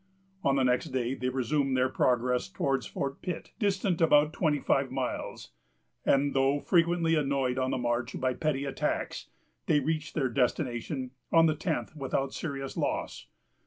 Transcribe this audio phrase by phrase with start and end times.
[0.43, 4.89] On the next day they resumed their progress towards Fort Pitt, distant about twenty five
[4.89, 5.51] miles;
[6.03, 9.27] and, though frequently annoyed on the march by petty attacks,
[9.67, 13.27] they reached their destination, on the tenth, without serious loss.